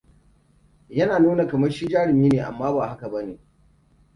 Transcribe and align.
Yana 0.89 1.19
nuna 1.19 1.47
kamar 1.47 1.71
shi 1.71 1.87
jarumi 1.87 2.29
ne, 2.29 2.41
amma 2.43 2.71
ba 2.75 2.87
haka 2.87 3.09
bane. 3.09 3.39